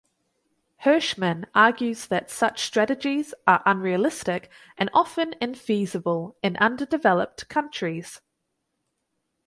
[0.83, 8.19] Hirschman argues that such strategies are unrealistic and often infeasible in underdeveloped countries.